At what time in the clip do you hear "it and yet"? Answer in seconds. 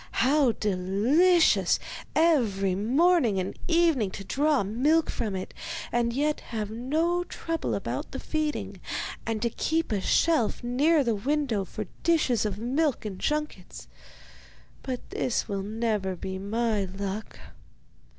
5.35-6.39